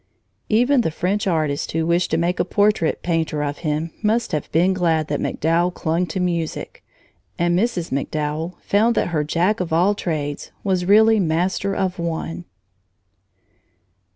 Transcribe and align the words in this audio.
Even 0.49 0.81
the 0.81 0.89
French 0.89 1.27
artist 1.27 1.73
who 1.73 1.85
wished 1.85 2.09
to 2.09 2.17
make 2.17 2.39
a 2.39 2.43
portrait 2.43 3.03
painter 3.03 3.43
of 3.43 3.59
him 3.59 3.91
must 4.01 4.31
have 4.31 4.51
been 4.51 4.73
glad 4.73 5.09
that 5.09 5.19
MacDowell 5.21 5.69
clung 5.69 6.07
to 6.07 6.19
music, 6.19 6.83
and 7.37 7.55
Mrs. 7.55 7.91
MacDowell 7.91 8.57
found 8.63 8.95
that 8.95 9.09
her 9.09 9.23
Jack 9.23 9.59
of 9.59 9.71
all 9.71 9.93
trades 9.93 10.51
was 10.63 10.85
really 10.85 11.19
master 11.19 11.75
of 11.75 11.99
one. 11.99 12.45